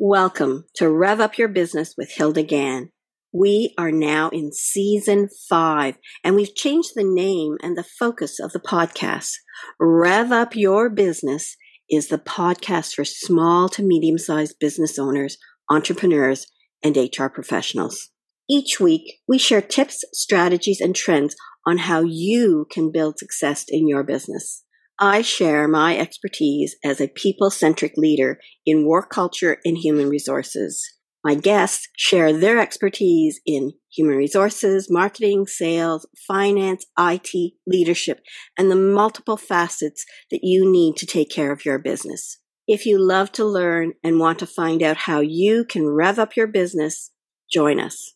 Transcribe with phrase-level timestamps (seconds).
[0.00, 2.92] Welcome to Rev Up Your Business with Hilda Gan.
[3.32, 8.52] We are now in season five, and we've changed the name and the focus of
[8.52, 9.32] the podcast.
[9.80, 11.56] Rev Up Your Business
[11.90, 15.36] is the podcast for small to medium sized business owners,
[15.68, 16.46] entrepreneurs,
[16.80, 18.10] and HR professionals.
[18.48, 21.34] Each week, we share tips, strategies, and trends
[21.66, 24.62] on how you can build success in your business.
[25.00, 30.84] I share my expertise as a people centric leader in work culture and human resources.
[31.24, 38.22] My guests share their expertise in human resources, marketing, sales, finance, IT, leadership,
[38.56, 42.38] and the multiple facets that you need to take care of your business.
[42.66, 46.36] If you love to learn and want to find out how you can rev up
[46.36, 47.12] your business,
[47.52, 48.14] join us.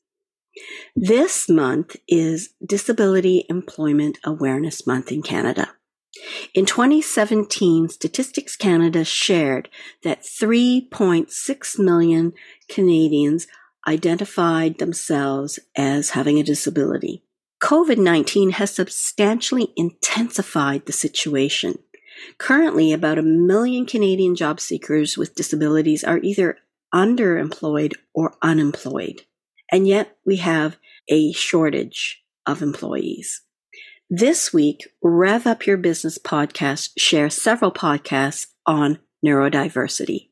[0.96, 5.70] This month is Disability Employment Awareness Month in Canada.
[6.54, 9.70] In 2017, Statistics Canada shared
[10.02, 12.32] that 3.6 million
[12.68, 13.46] Canadians
[13.88, 17.24] identified themselves as having a disability.
[17.62, 21.78] COVID 19 has substantially intensified the situation.
[22.36, 26.58] Currently, about a million Canadian job seekers with disabilities are either
[26.94, 29.22] underemployed or unemployed.
[29.70, 30.76] And yet we have
[31.08, 33.42] a shortage of employees.
[34.14, 40.28] This week, Rev Up Your Business podcast shares several podcasts on neurodiversity.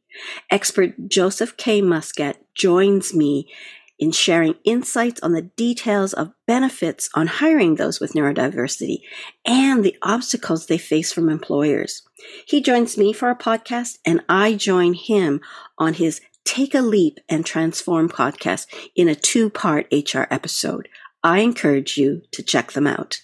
[0.51, 1.81] Expert Joseph K.
[1.81, 3.51] Muscat joins me
[3.99, 8.99] in sharing insights on the details of benefits on hiring those with neurodiversity
[9.47, 12.03] and the obstacles they face from employers.
[12.47, 15.41] He joins me for a podcast and I join him
[15.79, 20.91] on his Take a Leap and Transform podcast in a two part HR episode.
[21.25, 23.23] I encourage you to check them out.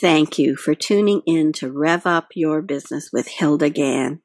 [0.00, 4.20] Thank you for tuning in to Rev Up Your Business with Hilda Gan.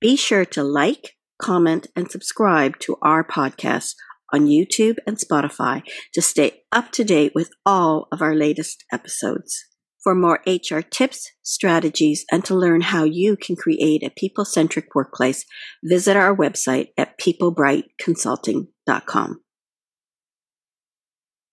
[0.00, 3.94] Be sure to like, comment, and subscribe to our podcast
[4.32, 5.82] on YouTube and Spotify
[6.14, 9.62] to stay up to date with all of our latest episodes.
[10.02, 14.94] For more HR tips, strategies, and to learn how you can create a people centric
[14.94, 15.44] workplace,
[15.84, 19.40] visit our website at peoplebrightconsulting.com.